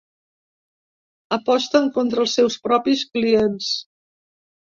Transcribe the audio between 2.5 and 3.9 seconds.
propis clients.